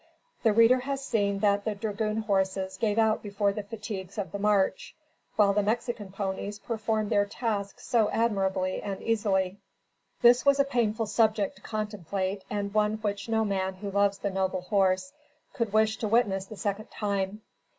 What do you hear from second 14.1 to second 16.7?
the noble horse could wish to witness the